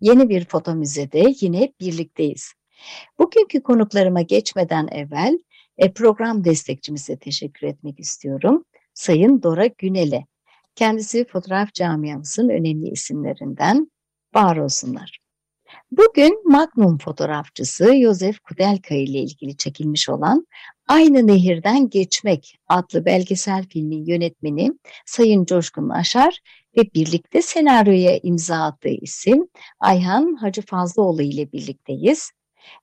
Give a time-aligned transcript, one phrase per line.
[0.00, 2.52] Yeni bir foto müzede yine birlikteyiz.
[3.18, 5.38] Bugünkü konuklarıma geçmeden evvel
[5.78, 8.64] e, program destekçimize teşekkür etmek istiyorum.
[8.94, 10.26] Sayın Dora Günel'e.
[10.74, 13.90] Kendisi fotoğraf camiamızın önemli isimlerinden
[14.34, 15.18] var olsunlar.
[15.90, 20.46] Bugün Magnum fotoğrafçısı Josef Kudelka ile ilgili çekilmiş olan
[20.88, 24.72] Aynı Nehirden Geçmek adlı belgesel filmin yönetmeni
[25.06, 26.40] Sayın Coşkun Aşar
[26.76, 29.48] ve birlikte senaryoya imza attığı isim
[29.80, 32.30] Ayhan Hacı Fazlıoğlu ile birlikteyiz.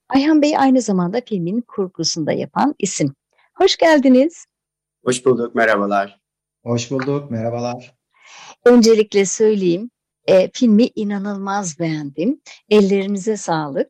[0.10, 3.16] Ayhan Bey aynı zamanda filmin kurgusunda yapan isim.
[3.56, 4.46] Hoş geldiniz.
[5.06, 6.20] Hoş bulduk, merhabalar.
[6.64, 7.96] Hoş bulduk, merhabalar.
[8.66, 9.92] Öncelikle söyleyeyim,
[10.28, 12.42] e, filmi inanılmaz beğendim.
[12.70, 13.88] Ellerinize sağlık.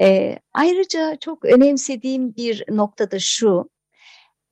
[0.00, 3.70] E, ayrıca çok önemsediğim bir nokta da şu,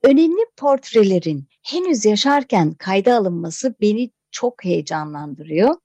[0.03, 5.75] önemli portrelerin henüz yaşarken kayda alınması beni çok heyecanlandırıyor.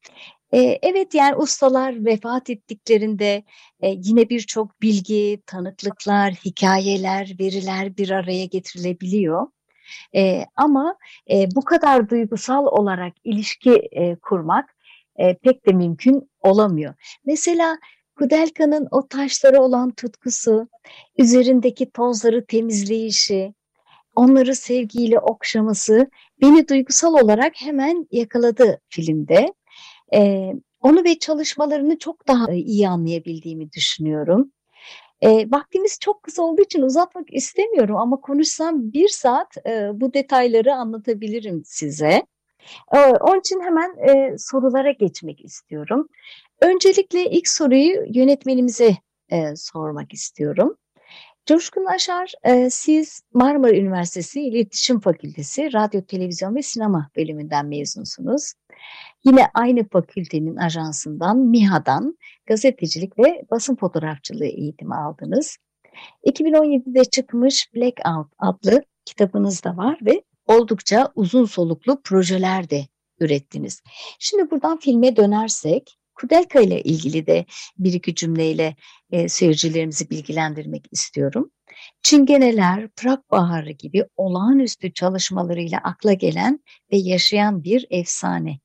[0.55, 3.43] Ee, evet yani ustalar vefat ettiklerinde
[3.81, 9.47] e, yine birçok bilgi, tanıklıklar, hikayeler, veriler bir araya getirilebiliyor.
[10.15, 10.97] E, ama
[11.31, 14.77] e, bu kadar duygusal olarak ilişki e, kurmak
[15.17, 16.95] e, pek de mümkün olamıyor.
[17.27, 17.79] Mesela
[18.17, 20.69] Kudelka'nın o taşlara olan tutkusu,
[21.19, 23.55] üzerindeki tozları temizleyişi,
[24.15, 26.11] onları sevgiyle okşaması
[26.43, 29.55] beni duygusal olarak hemen yakaladı filmde.
[30.15, 34.53] Ee, onu ve çalışmalarını çok daha iyi anlayabildiğimi düşünüyorum.
[35.21, 40.75] E, vaktimiz çok kısa olduğu için uzatmak istemiyorum ama konuşsam bir saat e, bu detayları
[40.75, 42.23] anlatabilirim size.
[42.95, 46.09] E, onun için hemen e, sorulara geçmek istiyorum.
[46.61, 48.97] Öncelikle ilk soruyu yönetmenimize
[49.31, 50.77] e, sormak istiyorum.
[51.47, 58.53] Coşkun Aşar, e, siz Marmara Üniversitesi İletişim Fakültesi Radyo, Televizyon ve Sinema bölümünden mezunsunuz.
[59.25, 65.57] Yine aynı fakültenin ajansından MİHA'dan gazetecilik ve basın fotoğrafçılığı eğitimi aldınız.
[66.27, 72.87] 2017'de çıkmış Blackout adlı kitabınız da var ve oldukça uzun soluklu projeler de
[73.21, 73.83] ürettiniz.
[74.19, 77.45] Şimdi buradan filme dönersek Kudelka ile ilgili de
[77.79, 78.77] bir iki cümleyle
[79.11, 81.51] e, seyircilerimizi bilgilendirmek istiyorum.
[82.03, 86.61] Çingeneler, Prag Baharı gibi olağanüstü çalışmalarıyla akla gelen
[86.93, 88.59] ve yaşayan bir efsane.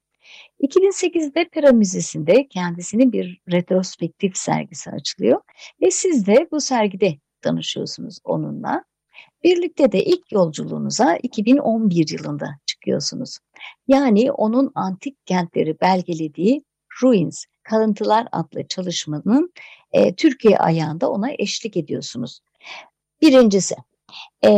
[0.62, 5.42] 2008'de Pera Müzesi'nde kendisinin bir retrospektif sergisi açılıyor
[5.82, 8.84] ve siz de bu sergide tanışıyorsunuz onunla.
[9.44, 13.38] Birlikte de ilk yolculuğunuza 2011 yılında çıkıyorsunuz.
[13.88, 16.62] Yani onun antik kentleri belgelediği
[17.04, 19.54] Ruins, Kalıntılar adlı çalışmanın
[19.92, 22.40] e, Türkiye ayağında ona eşlik ediyorsunuz.
[23.22, 23.76] Birincisi,
[24.44, 24.50] e,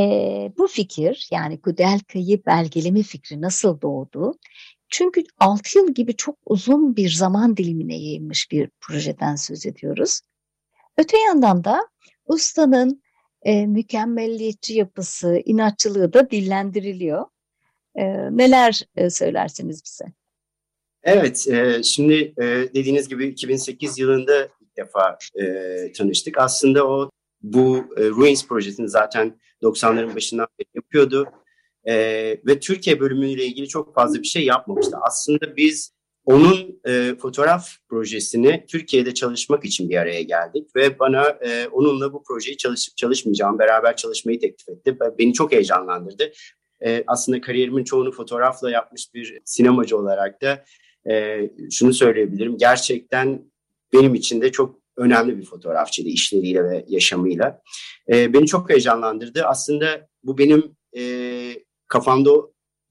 [0.57, 4.33] bu fikir yani Kudelka'yı belgeleme fikri nasıl doğdu?
[4.89, 10.21] Çünkü 6 yıl gibi çok uzun bir zaman dilimine yayılmış bir projeden söz ediyoruz.
[10.97, 11.88] Öte yandan da
[12.25, 13.01] ustanın
[13.41, 17.25] e, mükemmelliyetçi yapısı, inatçılığı da dillendiriliyor.
[17.95, 18.06] E,
[18.38, 20.19] neler e, söylersiniz bize?
[21.03, 22.45] Evet, e, şimdi e,
[22.75, 26.37] dediğiniz gibi 2008 yılında ilk defa e, tanıştık.
[26.37, 27.09] Aslında o
[27.41, 31.29] bu e, Ruins projesini zaten 90'ların başından beri yapıyordu.
[31.88, 31.95] E,
[32.45, 34.97] ve Türkiye bölümüyle ilgili çok fazla bir şey yapmamıştı.
[35.01, 35.93] Aslında biz
[36.25, 42.23] onun e, fotoğraf projesini Türkiye'de çalışmak için bir araya geldik ve bana e, onunla bu
[42.23, 44.97] projeyi çalışıp çalışmayacağım, beraber çalışmayı teklif etti.
[45.19, 46.31] Beni çok heyecanlandırdı.
[46.85, 50.63] E, aslında kariyerimin çoğunu fotoğrafla yapmış bir sinemacı olarak da
[51.09, 51.39] e,
[51.71, 52.57] şunu söyleyebilirim.
[52.57, 53.41] Gerçekten
[53.93, 57.62] benim için de çok önemli bir fotoğrafçıydı işleriyle ve yaşamıyla.
[58.12, 59.44] E, beni çok heyecanlandırdı.
[59.44, 61.03] Aslında bu benim e,
[61.88, 62.31] kafamda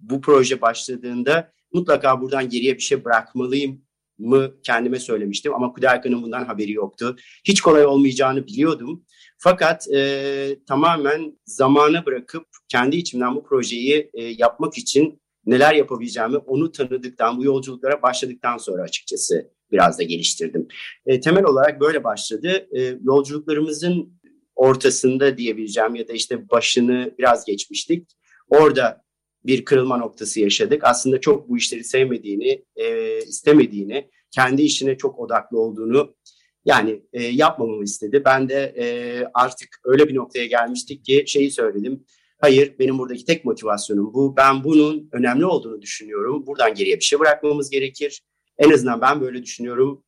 [0.00, 3.82] bu proje başladığında mutlaka buradan geriye bir şey bırakmalıyım
[4.18, 7.16] mı kendime söylemiştim ama Kudelka'nın bundan haberi yoktu.
[7.44, 9.04] Hiç kolay olmayacağını biliyordum.
[9.38, 16.72] Fakat e, tamamen zamanı bırakıp kendi içimden bu projeyi e, yapmak için neler yapabileceğimi onu
[16.72, 20.68] tanıdıktan, bu yolculuklara başladıktan sonra açıkçası biraz da geliştirdim.
[21.06, 22.68] E, temel olarak böyle başladı.
[22.78, 24.20] E, yolculuklarımızın
[24.56, 28.08] ortasında diyebileceğim ya da işte başını biraz geçmiştik.
[28.48, 29.02] Orada
[29.46, 30.84] bir kırılma noktası yaşadık.
[30.84, 36.16] Aslında çok bu işleri sevmediğini, e, istemediğini, kendi işine çok odaklı olduğunu
[36.64, 38.22] Yani e, yapmamamı istedi.
[38.24, 38.86] Ben de e,
[39.34, 42.04] artık öyle bir noktaya gelmiştik ki şeyi söyledim.
[42.38, 44.36] Hayır benim buradaki tek motivasyonum bu.
[44.36, 46.46] Ben bunun önemli olduğunu düşünüyorum.
[46.46, 48.22] Buradan geriye bir şey bırakmamız gerekir.
[48.58, 50.04] En azından ben böyle düşünüyorum.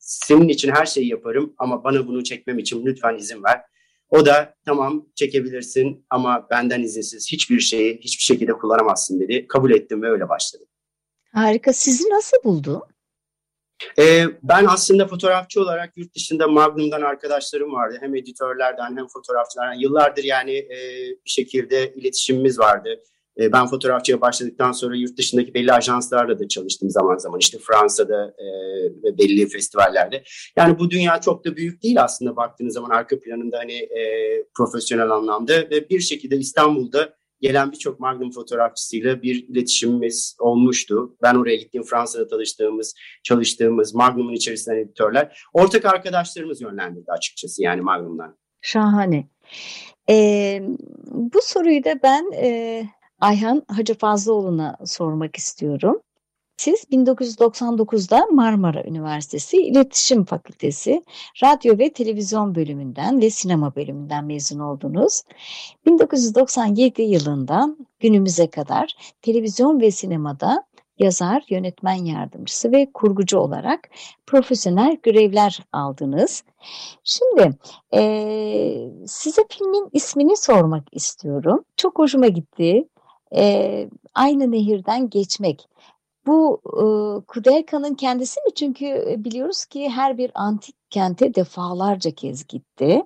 [0.00, 3.60] Senin için her şeyi yaparım ama bana bunu çekmem için lütfen izin ver.
[4.08, 9.46] O da tamam çekebilirsin ama benden izinsiz hiçbir şeyi hiçbir şekilde kullanamazsın dedi.
[9.48, 10.66] Kabul ettim ve öyle başladım.
[11.32, 11.72] Harika.
[11.72, 12.86] Sizi nasıl buldu?
[13.98, 17.96] Ee, ben aslında fotoğrafçı olarak yurt dışında Magnum'dan arkadaşlarım vardı.
[18.00, 19.74] Hem editörlerden hem fotoğrafçılardan.
[19.74, 23.00] Yıllardır yani e, bir şekilde iletişimimiz vardı.
[23.40, 27.38] E, ben fotoğrafçıya başladıktan sonra yurt dışındaki belli ajanslarla da çalıştım zaman zaman.
[27.40, 28.46] İşte Fransa'da e,
[29.02, 30.22] ve belli festivallerde.
[30.56, 34.02] Yani bu dünya çok da büyük değil aslında baktığınız zaman arka planında hani e,
[34.56, 35.52] profesyonel anlamda.
[35.52, 41.16] Ve bir şekilde İstanbul'da gelen birçok Magnum fotoğrafçısıyla bir iletişimimiz olmuştu.
[41.22, 45.42] Ben oraya gittiğim Fransa'da tanıştığımız, çalıştığımız Magnum'un içerisinden editörler.
[45.52, 48.36] Ortak arkadaşlarımız yönlendirdi açıkçası yani Magnum'dan.
[48.60, 49.28] Şahane.
[50.10, 50.62] Ee,
[51.06, 52.84] bu soruyu da ben e,
[53.20, 56.00] Ayhan Hacı Fazlıoğlu'na sormak istiyorum.
[56.60, 61.02] Siz 1999'da Marmara Üniversitesi İletişim Fakültesi
[61.42, 65.22] Radyo ve Televizyon bölümünden ve sinema bölümünden mezun oldunuz.
[65.86, 70.64] 1997 yılından günümüze kadar televizyon ve sinemada
[70.98, 73.88] yazar, yönetmen yardımcısı ve kurgucu olarak
[74.26, 76.44] profesyonel görevler aldınız.
[77.04, 77.58] Şimdi
[77.94, 78.02] e,
[79.06, 81.64] size filmin ismini sormak istiyorum.
[81.76, 82.88] Çok hoşuma gitti.
[83.36, 85.70] E, aynı nehirden geçmek.
[86.26, 86.84] Bu e,
[87.26, 88.54] Kudelka'nın kendisi mi?
[88.54, 93.02] Çünkü biliyoruz ki her bir antik kente defalarca kez gitti.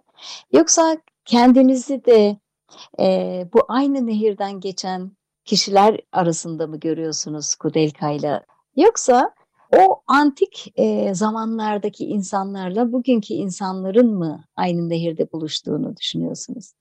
[0.53, 2.37] Yoksa kendinizi de
[3.01, 5.13] e, bu aynı nehirden geçen
[5.45, 8.45] kişiler arasında mı görüyorsunuz Kudelka'yla?
[8.77, 9.35] Yoksa
[9.79, 16.73] o antik e, zamanlardaki insanlarla bugünkü insanların mı aynı nehirde buluştuğunu düşünüyorsunuz?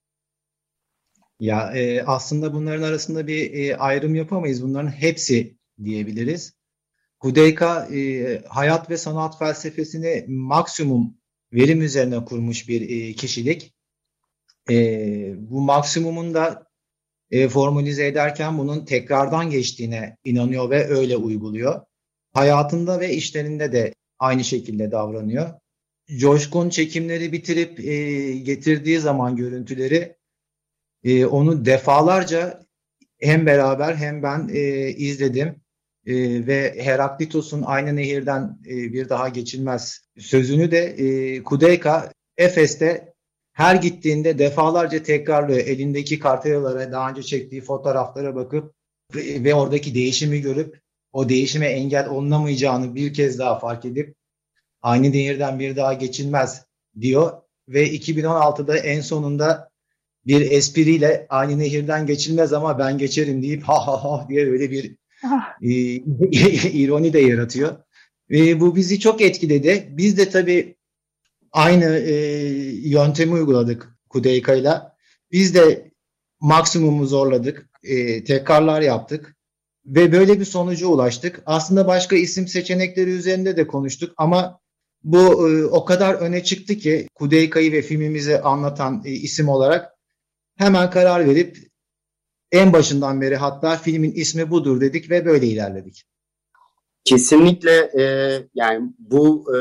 [1.40, 4.64] Ya e, aslında bunların arasında bir e, ayrım yapamayız.
[4.64, 6.54] Bunların hepsi diyebiliriz.
[7.20, 11.18] Kudeyka e, hayat ve sanat felsefesini maksimum
[11.54, 13.74] verim üzerine kurmuş bir e, kişilik.
[14.70, 14.76] E,
[15.38, 16.68] bu maksimumun da
[17.32, 21.82] e, formalize ederken bunun tekrardan geçtiğine inanıyor ve öyle uyguluyor.
[22.34, 25.50] Hayatında ve işlerinde de aynı şekilde davranıyor.
[26.18, 30.16] Coşkun çekimleri bitirip e, getirdiği zaman görüntüleri
[31.04, 32.66] e, onu defalarca
[33.20, 35.63] hem beraber hem ben e, izledim
[36.06, 43.14] e, ve Heraklitos'un aynı nehirden e, bir daha geçilmez sözünü de e, Kudeyka Efes'te
[43.54, 45.60] her gittiğinde defalarca tekrarlıyor.
[45.60, 48.74] Elindeki kartelalara daha önce çektiği fotoğraflara bakıp
[49.16, 50.80] ve, oradaki değişimi görüp
[51.14, 54.16] o değişime engel olunamayacağını bir kez daha fark edip
[54.82, 56.66] aynı nehirden bir daha geçilmez
[57.02, 57.32] diyor
[57.68, 59.70] ve 2016'da en sonunda
[60.26, 64.96] bir espriyle aynı nehirden geçilmez ama ben geçerim deyip ha ha ha diye böyle bir.
[65.62, 65.70] E,
[66.70, 67.76] ironi de yaratıyor.
[68.30, 69.88] Ve bu bizi çok etkiledi.
[69.90, 70.76] Biz de tabii
[71.52, 72.14] aynı e,
[72.90, 74.74] yöntemi uyguladık Kudeyka ile.
[75.32, 75.92] Biz de
[76.40, 77.70] maksimumu zorladık.
[77.84, 79.36] E, tekrarlar yaptık.
[79.86, 81.44] Ve böyle bir sonuca ulaştık.
[81.46, 84.60] Aslında başka isim seçenekleri üzerinde de konuştuk ama
[85.04, 89.94] bu e, o kadar öne çıktı ki Kudeyka'yı ve filmimizi anlatan e, isim olarak
[90.58, 91.58] hemen karar verip
[92.54, 96.04] en başından beri hatta filmin ismi budur dedik ve böyle ilerledik.
[97.04, 98.04] Kesinlikle e,
[98.56, 99.60] yani bu e,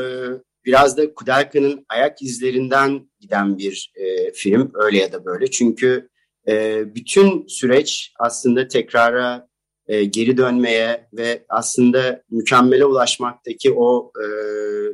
[0.65, 5.51] biraz da Kudelka'nın ayak izlerinden giden bir e, film öyle ya da böyle.
[5.51, 6.09] Çünkü
[6.47, 9.47] e, bütün süreç aslında tekrara
[9.87, 14.25] e, geri dönmeye ve aslında mükemmele ulaşmaktaki o e,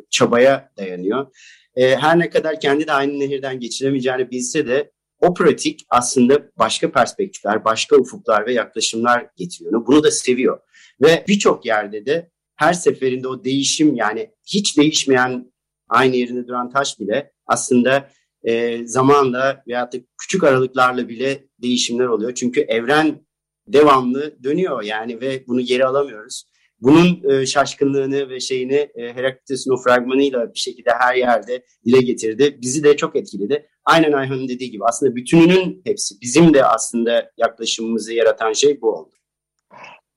[0.09, 1.27] çabaya dayanıyor.
[1.75, 6.91] E, her ne kadar kendi de aynı nehirden geçiremeyeceğini bilse de o pratik aslında başka
[6.91, 9.87] perspektifler, başka ufuklar ve yaklaşımlar getiriyor.
[9.87, 10.59] Bunu da seviyor.
[11.01, 15.51] Ve birçok yerde de her seferinde o değişim yani hiç değişmeyen
[15.89, 18.09] aynı yerinde duran taş bile aslında
[18.43, 22.33] e, zamanla veya da küçük aralıklarla bile değişimler oluyor.
[22.35, 23.25] Çünkü evren
[23.67, 26.43] devamlı dönüyor yani ve bunu geri alamıyoruz.
[26.81, 32.57] Bunun e, şaşkınlığını ve şeyini e, Heraklitos'un o fragmanıyla bir şekilde her yerde dile getirdi.
[32.61, 33.67] Bizi de çok etkiledi.
[33.85, 39.11] Aynen Ayhan'ın dediği gibi aslında bütününün hepsi bizim de aslında yaklaşımımızı yaratan şey bu oldu.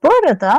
[0.02, 0.59] Bu arada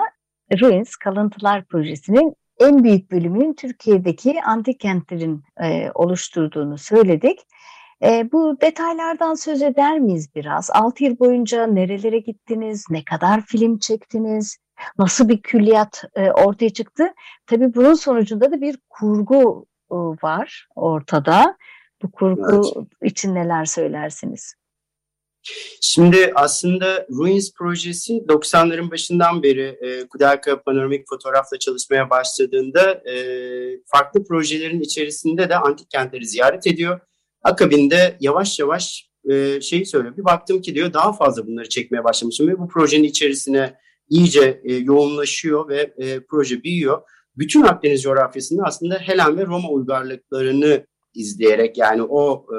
[0.62, 7.40] Ruins Kalıntılar Projesi'nin en büyük bölümünün Türkiye'deki antik kentlerin e, oluşturduğunu söyledik.
[8.04, 10.70] E, bu detaylardan söz eder miyiz biraz?
[10.72, 12.86] 6 yıl boyunca nerelere gittiniz?
[12.90, 14.58] Ne kadar film çektiniz?
[14.98, 17.14] Nasıl bir külliyat e, ortaya çıktı?
[17.48, 19.66] Tabii bunun sonucunda da bir kurgu
[20.24, 21.58] var ortada.
[22.02, 23.12] Bu kurgu evet.
[23.12, 24.56] için neler söylersiniz?
[25.82, 33.16] Şimdi aslında Ruins projesi 90'ların başından beri e, Kudelka panoramik fotoğrafla çalışmaya başladığında e,
[33.86, 37.00] farklı projelerin içerisinde de antik kentleri ziyaret ediyor.
[37.44, 40.18] Akabinde yavaş yavaş e, şeyi söylüyor.
[40.18, 43.76] Bir baktım ki diyor daha fazla bunları çekmeye başlamışım ve bu projenin içerisine
[44.14, 47.02] iyice e, yoğunlaşıyor ve e, proje büyüyor.
[47.38, 52.58] Bütün Akdeniz coğrafyasında aslında Helen ve Roma uygarlıklarını izleyerek yani o e,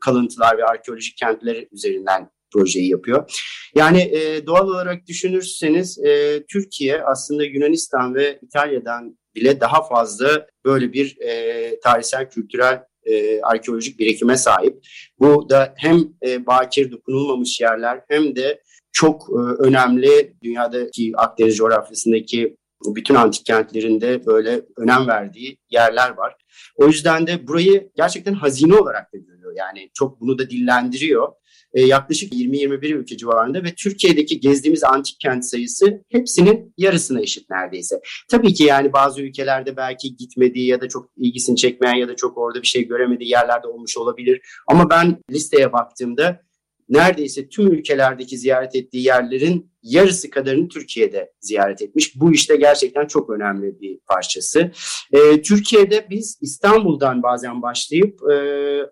[0.00, 3.30] kalıntılar ve arkeolojik kentler üzerinden projeyi yapıyor.
[3.74, 10.92] Yani e, doğal olarak düşünürseniz e, Türkiye aslında Yunanistan ve İtalya'dan bile daha fazla böyle
[10.92, 14.86] bir e, tarihsel kültürel e, arkeolojik birikime sahip.
[15.18, 18.62] Bu da hem e, bakir dokunulmamış yerler hem de
[18.96, 22.56] çok e, önemli dünyadaki Akdeniz coğrafyasındaki
[22.96, 26.34] bütün antik kentlerinde böyle önem verdiği yerler var.
[26.76, 29.52] O yüzden de burayı gerçekten hazine olarak da görüyor.
[29.56, 31.28] Yani çok bunu da dillendiriyor.
[31.74, 38.00] E, yaklaşık 20-21 ülke civarında ve Türkiye'deki gezdiğimiz antik kent sayısı hepsinin yarısına eşit neredeyse.
[38.30, 42.38] Tabii ki yani bazı ülkelerde belki gitmediği ya da çok ilgisini çekmeyen ya da çok
[42.38, 44.40] orada bir şey göremediği yerlerde olmuş olabilir.
[44.68, 46.45] Ama ben listeye baktığımda
[46.88, 52.20] neredeyse tüm ülkelerdeki ziyaret ettiği yerlerin yarısı kadarını Türkiye'de ziyaret etmiş.
[52.20, 54.70] Bu işte gerçekten çok önemli bir parçası.
[55.12, 58.36] E, Türkiye'de biz İstanbul'dan bazen başlayıp e,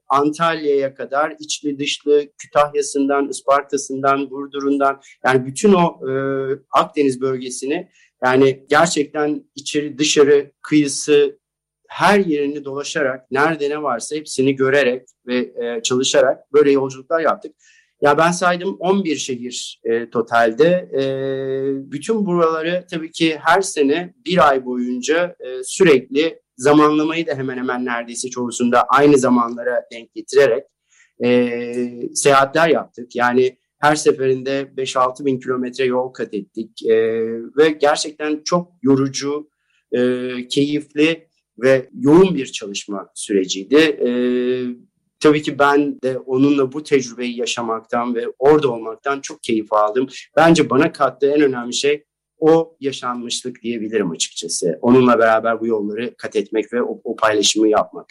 [0.08, 6.12] Antalya'ya kadar içli dışlı Kütahya'sından, Isparta'sından, Burdur'undan yani bütün o e,
[6.70, 7.88] Akdeniz bölgesini
[8.24, 11.38] yani gerçekten içeri dışarı kıyısı
[11.88, 17.54] her yerini dolaşarak nerede ne varsa hepsini görerek ve e, çalışarak böyle yolculuklar yaptık.
[18.04, 20.88] Ya ben saydım 11 şehir e, totalde.
[20.98, 21.02] E,
[21.92, 27.84] bütün buraları tabii ki her sene bir ay boyunca e, sürekli zamanlamayı da hemen hemen
[27.84, 30.64] neredeyse çoğusunda aynı zamanlara denk getirerek
[31.24, 31.74] e,
[32.14, 33.16] seyahatler yaptık.
[33.16, 36.96] Yani her seferinde 5-6 bin kilometre yol kat ettik e,
[37.56, 39.50] ve gerçekten çok yorucu,
[39.92, 43.76] e, keyifli ve yoğun bir çalışma süreciydi.
[43.76, 44.08] E,
[45.24, 50.06] Tabii ki ben de onunla bu tecrübeyi yaşamaktan ve orada olmaktan çok keyif aldım.
[50.36, 52.04] Bence bana kattığı en önemli şey
[52.38, 54.78] o yaşanmışlık diyebilirim açıkçası.
[54.80, 58.06] Onunla beraber bu yolları kat etmek ve o, o paylaşımı yapmak.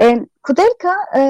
[0.00, 1.22] E, Kudelka e,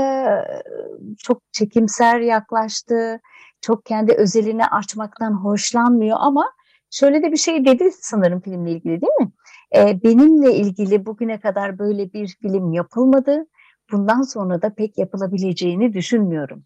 [1.19, 3.21] çok çekimser yaklaştı,
[3.61, 6.53] çok kendi özelini açmaktan hoşlanmıyor ama
[6.91, 9.33] şöyle de bir şey dedi sanırım filmle ilgili değil mi?
[9.77, 13.47] E, benimle ilgili bugüne kadar böyle bir film yapılmadı
[13.93, 16.65] bundan sonra da pek yapılabileceğini düşünmüyorum.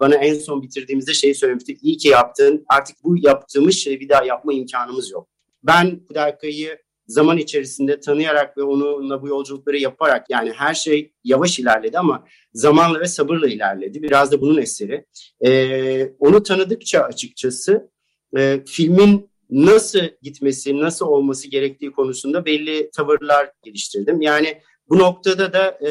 [0.00, 1.76] Bana en son bitirdiğimizde şey söylemişti.
[1.82, 2.64] İyi ki yaptın.
[2.68, 5.28] Artık bu yaptığımız şeyi bir daha yapma imkanımız yok.
[5.62, 11.98] Ben Kudelka'yı zaman içerisinde tanıyarak ve onunla bu yolculukları yaparak yani her şey yavaş ilerledi
[11.98, 14.02] ama zamanla ve sabırla ilerledi.
[14.02, 15.06] Biraz da bunun eseri.
[15.46, 17.90] Ee, onu tanıdıkça açıkçası
[18.36, 24.20] e, filmin nasıl gitmesi, nasıl olması gerektiği konusunda belli tavırlar geliştirdim.
[24.20, 25.90] Yani bu noktada da e,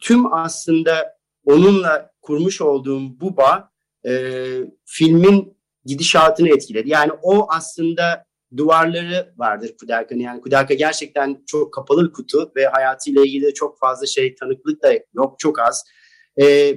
[0.00, 3.70] tüm aslında onunla kurmuş olduğum bu bağ
[4.06, 4.12] e,
[4.84, 6.88] filmin gidişatını etkiledi.
[6.88, 8.24] Yani o aslında
[8.56, 10.20] duvarları vardır Kudelka'nın.
[10.20, 14.92] Yani Kudelka gerçekten çok kapalı bir kutu ve hayatıyla ilgili çok fazla şey tanıklık da
[15.14, 15.84] yok, çok az.
[16.40, 16.74] E,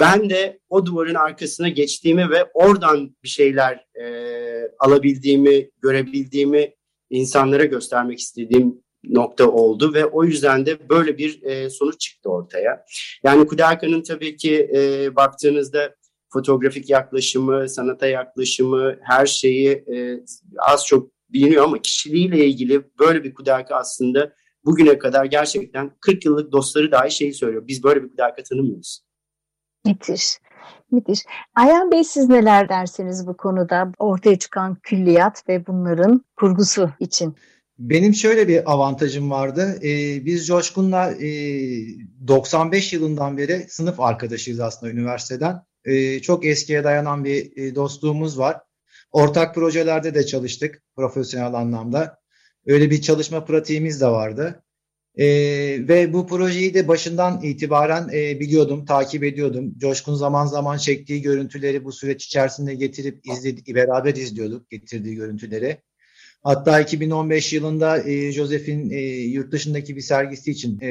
[0.00, 4.06] ben de o duvarın arkasına geçtiğimi ve oradan bir şeyler e,
[4.78, 6.74] alabildiğimi, görebildiğimi
[7.10, 12.84] insanlara göstermek istediğim nokta oldu ve o yüzden de böyle bir e, sonuç çıktı ortaya.
[13.24, 15.94] Yani Kudelka'nın tabii ki e, baktığınızda
[16.32, 20.24] fotoğrafik yaklaşımı, sanata yaklaşımı, her şeyi e,
[20.58, 24.32] az çok biliniyor ama kişiliğiyle ilgili böyle bir Kudelka aslında
[24.64, 27.66] bugüne kadar gerçekten 40 yıllık dostları dahi şeyi söylüyor.
[27.66, 29.00] Biz böyle bir Kudelka tanımıyoruz.
[29.86, 30.38] Müthiş.
[30.90, 31.20] Müthiş.
[31.54, 37.36] Ayhan Bey siz neler dersiniz bu konuda ortaya çıkan külliyat ve bunların kurgusu için?
[37.78, 39.78] Benim şöyle bir avantajım vardı.
[39.82, 41.28] Ee, biz Coşkun'la e,
[42.28, 45.62] 95 yılından beri sınıf arkadaşıyız aslında üniversiteden.
[45.84, 48.60] E, çok eskiye dayanan bir e, dostluğumuz var.
[49.12, 52.18] Ortak projelerde de çalıştık profesyonel anlamda.
[52.66, 54.62] Öyle bir çalışma pratiğimiz de vardı.
[55.16, 55.26] E,
[55.88, 59.78] ve bu projeyi de başından itibaren e, biliyordum, takip ediyordum.
[59.78, 65.78] Coşkun zaman zaman çektiği görüntüleri bu süreç içerisinde getirip izledik, beraber izliyorduk getirdiği görüntüleri.
[66.42, 70.88] Hatta 2015 yılında e, Joseph'in e, yurt dışındaki bir sergisi için e,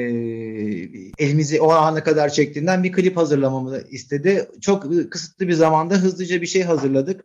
[1.18, 4.48] elimizi o ana kadar çektiğinden bir klip hazırlamamı istedi.
[4.60, 7.24] Çok kısıtlı bir zamanda hızlıca bir şey hazırladık.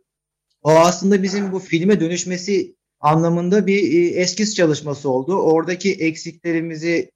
[0.62, 5.36] O aslında bizim bu filme dönüşmesi anlamında bir e, eskiz çalışması oldu.
[5.36, 7.10] Oradaki eksiklerimizi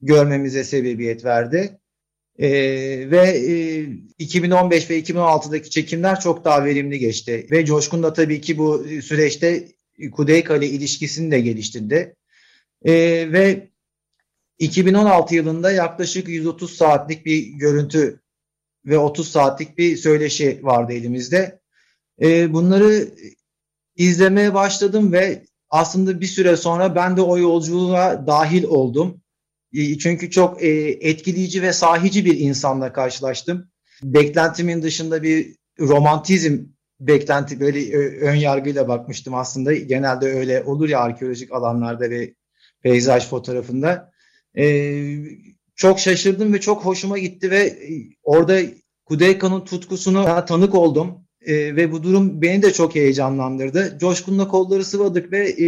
[0.00, 1.78] görmemize sebebiyet verdi.
[2.38, 2.50] E,
[3.10, 3.82] ve e,
[4.18, 7.46] 2015 ve 2016'daki çekimler çok daha verimli geçti.
[7.50, 9.68] Ve Coşkun da tabii ki bu süreçte
[10.10, 12.16] Kudeyka ile ilişkisini de geliştirdi.
[12.84, 12.92] E,
[13.32, 13.70] ve
[14.58, 18.20] 2016 yılında yaklaşık 130 saatlik bir görüntü
[18.86, 21.60] ve 30 saatlik bir söyleşi vardı elimizde.
[22.22, 23.08] E, bunları
[23.96, 29.20] izlemeye başladım ve aslında bir süre sonra ben de o yolculuğa dahil oldum.
[29.74, 30.68] E, çünkü çok e,
[31.00, 33.70] etkileyici ve sahici bir insanla karşılaştım.
[34.02, 36.58] Beklentimin dışında bir romantizm
[37.06, 39.74] beklenti böyle ön yargıyla bakmıştım aslında.
[39.74, 42.34] Genelde öyle olur ya arkeolojik alanlarda ve
[42.82, 44.12] peyzaj fotoğrafında.
[44.58, 45.16] Ee,
[45.76, 47.78] çok şaşırdım ve çok hoşuma gitti ve
[48.22, 48.60] orada
[49.04, 51.24] Kudeyka'nın tutkusunu tanık oldum.
[51.46, 53.98] Ee, ve bu durum beni de çok heyecanlandırdı.
[54.00, 55.66] Coşkun'la kolları sıvadık ve e,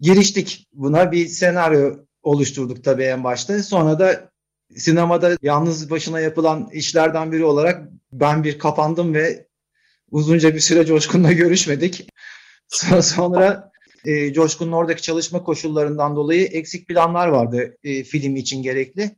[0.00, 1.12] giriştik buna.
[1.12, 3.62] Bir senaryo oluşturduk tabii en başta.
[3.62, 4.30] Sonra da
[4.76, 9.45] sinemada yalnız başına yapılan işlerden biri olarak ben bir kapandım ve
[10.10, 12.08] uzunca bir süre Coşkun'la görüşmedik.
[13.02, 13.70] Sonra
[14.04, 19.10] e, Coşkun'un oradaki çalışma koşullarından dolayı eksik planlar vardı e, film için gerekli.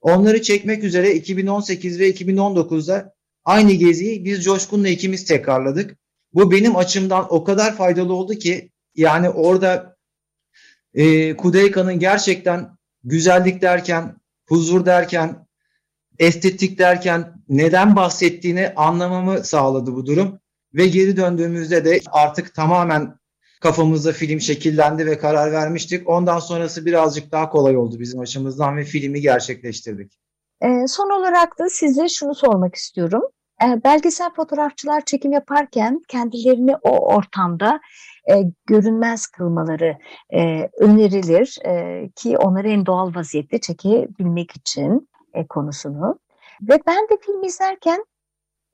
[0.00, 5.96] Onları çekmek üzere 2018 ve 2019'da aynı geziyi biz Coşkun'la ikimiz tekrarladık.
[6.32, 9.96] Bu benim açımdan o kadar faydalı oldu ki yani orada
[10.94, 14.16] e, Kudeyka'nın gerçekten güzellik derken,
[14.48, 15.43] huzur derken,
[16.18, 20.38] estetik derken neden bahsettiğini anlamamı sağladı bu durum.
[20.74, 23.14] Ve geri döndüğümüzde de artık tamamen
[23.60, 26.08] kafamızda film şekillendi ve karar vermiştik.
[26.08, 30.12] Ondan sonrası birazcık daha kolay oldu bizim açımızdan ve filmi gerçekleştirdik.
[30.62, 33.22] E, son olarak da size şunu sormak istiyorum.
[33.62, 37.80] E, belgesel fotoğrafçılar çekim yaparken kendilerini o ortamda
[38.30, 38.34] e,
[38.66, 39.98] görünmez kılmaları
[40.34, 46.18] e, önerilir e, ki onları en doğal vaziyette çekebilmek için e, konusunu.
[46.62, 48.04] Ve ben de film izlerken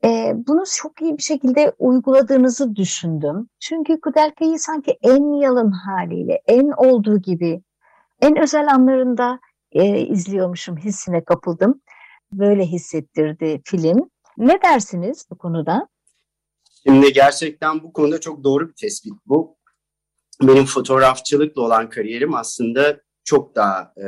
[0.04, 3.48] e, bunu çok iyi bir şekilde uyguladığınızı düşündüm.
[3.60, 7.62] Çünkü Kudelka'yı sanki en yalın haliyle, en olduğu gibi,
[8.20, 9.40] en özel anlarında
[9.72, 11.80] e, izliyormuşum hissine kapıldım.
[12.32, 14.10] Böyle hissettirdi film.
[14.38, 15.88] Ne dersiniz bu konuda?
[16.86, 19.56] Şimdi gerçekten bu konuda çok doğru bir tespit bu.
[20.42, 24.06] Benim fotoğrafçılıkla olan kariyerim aslında çok daha e,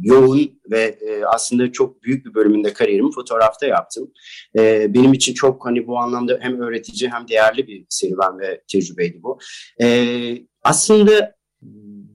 [0.00, 4.12] yoğun ve e, aslında çok büyük bir bölümünde kariyerimi fotoğrafta yaptım.
[4.58, 9.22] E, benim için çok hani bu anlamda hem öğretici hem değerli bir serüven ve tecrübeydi
[9.22, 9.38] bu.
[9.82, 9.86] E,
[10.62, 11.34] aslında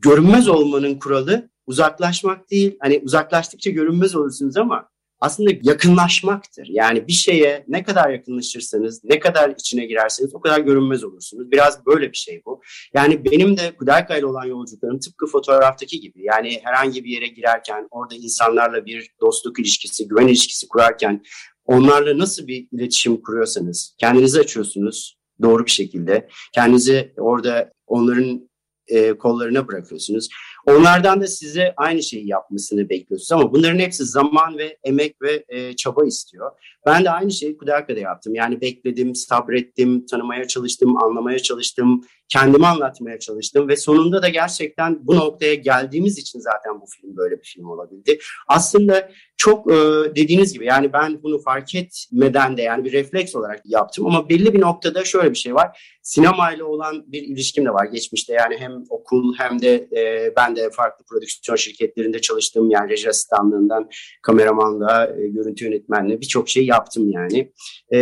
[0.01, 2.77] görünmez olmanın kuralı uzaklaşmak değil.
[2.79, 6.67] Hani uzaklaştıkça görünmez olursunuz ama aslında yakınlaşmaktır.
[6.69, 11.51] Yani bir şeye ne kadar yakınlaşırsanız, ne kadar içine girerseniz o kadar görünmez olursunuz.
[11.51, 12.61] Biraz böyle bir şey bu.
[12.93, 16.23] Yani benim de Kudelka ile olan yolculuklarım tıpkı fotoğraftaki gibi.
[16.23, 21.23] Yani herhangi bir yere girerken, orada insanlarla bir dostluk ilişkisi, güven ilişkisi kurarken
[21.65, 26.27] onlarla nasıl bir iletişim kuruyorsanız, kendinizi açıyorsunuz doğru bir şekilde.
[26.53, 28.49] Kendinizi orada onların
[28.87, 30.29] e, kollarına bırakıyorsunuz.
[30.67, 35.75] Onlardan da size aynı şeyi yapmasını bekliyorsunuz ama bunların hepsi zaman ve emek ve e,
[35.75, 36.51] çaba istiyor.
[36.85, 38.35] Ben de aynı şeyi Kudelka'da yaptım.
[38.35, 45.15] Yani bekledim, sabrettim, tanımaya çalıştım, anlamaya çalıştım, kendimi anlatmaya çalıştım ve sonunda da gerçekten bu
[45.15, 48.19] noktaya geldiğimiz için zaten bu film böyle bir film olabildi.
[48.47, 49.75] Aslında çok e,
[50.15, 54.53] dediğiniz gibi yani ben bunu fark etmeden de yani bir refleks olarak yaptım ama belli
[54.53, 55.97] bir noktada şöyle bir şey var.
[56.01, 60.69] Sinemayla olan bir ilişkim de var geçmişte yani hem okul hem de e, ben de
[60.69, 63.89] farklı prodüksiyon şirketlerinde çalıştım yani reji asistanlığından
[64.21, 67.51] kameramanlığa, e, görüntü yönetmenliğe birçok şey yaptım yani.
[67.93, 67.99] E,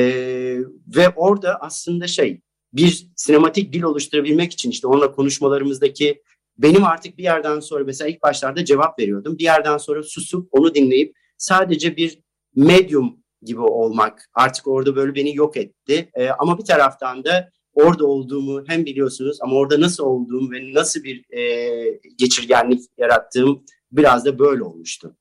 [0.95, 2.41] ve orada aslında şey
[2.73, 6.21] bir sinematik dil oluşturabilmek için işte onunla konuşmalarımızdaki
[6.57, 9.37] benim artık bir yerden sonra mesela ilk başlarda cevap veriyordum.
[9.37, 12.19] Bir yerden sonra susup onu dinleyip sadece bir
[12.55, 16.09] medium gibi olmak artık orada böyle beni yok etti.
[16.13, 21.03] E, ama bir taraftan da orada olduğumu hem biliyorsunuz ama orada nasıl olduğum ve nasıl
[21.03, 25.15] bir e, geçirgenlik yarattığım biraz da böyle olmuştu.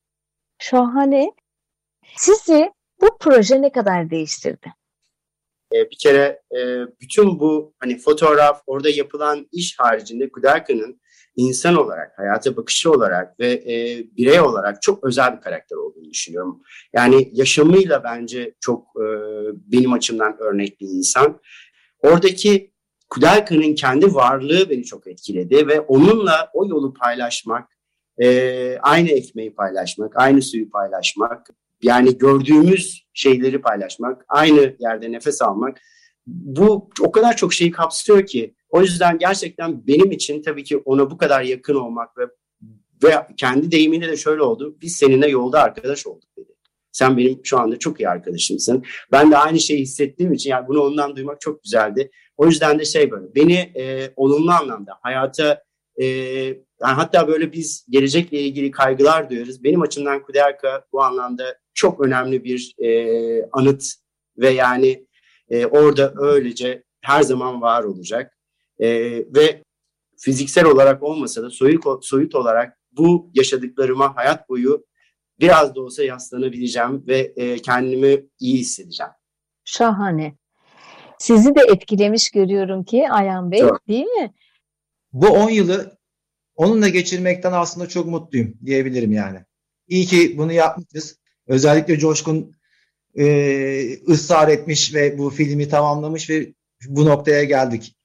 [0.58, 1.32] Şahane.
[2.16, 4.74] Sizi bu proje ne kadar değiştirdi?
[5.74, 6.60] E, bir kere e,
[7.00, 11.00] bütün bu hani fotoğraf, orada yapılan iş haricinde Kudelka'nın
[11.36, 16.62] insan olarak, hayata bakışı olarak ve e, birey olarak çok özel bir karakter olduğunu düşünüyorum.
[16.92, 19.06] Yani yaşamıyla bence çok e,
[19.54, 21.40] benim açımdan örnek bir insan.
[22.04, 22.70] Oradaki
[23.10, 27.68] Kudelka'nın kendi varlığı beni çok etkiledi ve onunla o yolu paylaşmak,
[28.22, 31.50] e, aynı ekmeği paylaşmak, aynı suyu paylaşmak,
[31.82, 35.80] yani gördüğümüz şeyleri paylaşmak, aynı yerde nefes almak
[36.26, 41.10] bu o kadar çok şeyi kapsıyor ki o yüzden gerçekten benim için tabii ki ona
[41.10, 42.22] bu kadar yakın olmak ve
[43.04, 44.76] ve kendi deyimiyle de şöyle oldu.
[44.82, 46.28] Biz seninle yolda arkadaş olduk.
[46.94, 48.84] Sen benim şu anda çok iyi arkadaşımsın.
[49.12, 52.10] Ben de aynı şeyi hissettiğim için yani bunu ondan duymak çok güzeldi.
[52.36, 55.62] O yüzden de şey böyle beni e, olumlu anlamda hayata
[55.96, 59.64] e, yani hatta böyle biz gelecekle ilgili kaygılar duyuyoruz.
[59.64, 63.84] Benim açımdan Kudelka bu anlamda çok önemli bir e, anıt
[64.38, 65.06] ve yani
[65.48, 68.38] e, orada öylece her zaman var olacak.
[68.78, 68.88] E,
[69.34, 69.62] ve
[70.18, 74.84] fiziksel olarak olmasa da soyut, soyut olarak bu yaşadıklarıma hayat boyu
[75.40, 79.12] biraz da olsa yaslanabileceğim ve e, kendimi iyi hissedeceğim.
[79.64, 80.34] Şahane.
[81.18, 83.88] Sizi de etkilemiş görüyorum ki Ayhan Bey Çok.
[83.88, 84.34] değil mi?
[85.12, 85.98] Bu 10 yılı
[86.56, 89.38] onunla geçirmekten aslında çok mutluyum diyebilirim yani.
[89.88, 91.18] İyi ki bunu yapmışız.
[91.46, 92.56] Özellikle Coşkun
[93.18, 93.24] e,
[94.08, 96.52] ısrar etmiş ve bu filmi tamamlamış ve
[96.88, 97.96] bu noktaya geldik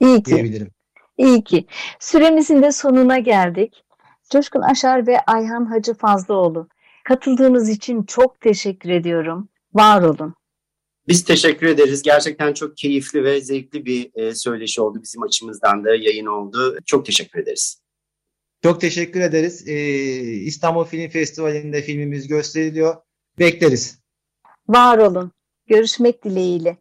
[0.00, 0.24] İyi ki.
[0.24, 0.70] diyebilirim.
[1.18, 1.66] İyi ki.
[2.00, 3.84] Süremizin de sonuna geldik.
[4.30, 6.68] Coşkun Aşar ve Ayhan Hacı Fazlıoğlu.
[7.04, 9.48] Katıldığınız için çok teşekkür ediyorum.
[9.74, 10.34] Var olun.
[11.08, 12.02] Biz teşekkür ederiz.
[12.02, 15.02] Gerçekten çok keyifli ve zevkli bir e, söyleşi oldu.
[15.02, 16.78] Bizim açımızdan da yayın oldu.
[16.86, 17.80] Çok teşekkür ederiz.
[18.62, 19.68] Çok teşekkür ederiz.
[19.68, 19.74] Ee,
[20.22, 22.96] İstanbul Film Festivali'nde filmimiz gösteriliyor.
[23.38, 23.98] Bekleriz.
[24.68, 25.32] Var olun.
[25.66, 26.76] Görüşmek dileğiyle.